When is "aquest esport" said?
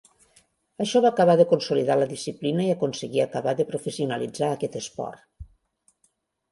4.57-5.27